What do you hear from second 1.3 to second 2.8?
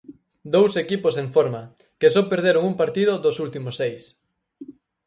forma, que só perderon un